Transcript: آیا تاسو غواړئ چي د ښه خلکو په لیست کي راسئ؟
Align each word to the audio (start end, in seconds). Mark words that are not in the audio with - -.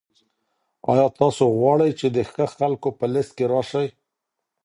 آیا 0.91 1.05
تاسو 1.19 1.43
غواړئ 1.57 1.91
چي 1.99 2.07
د 2.11 2.17
ښه 2.31 2.45
خلکو 2.57 2.89
په 2.99 3.05
لیست 3.13 3.31
کي 3.37 3.45
راسئ؟ 3.53 3.87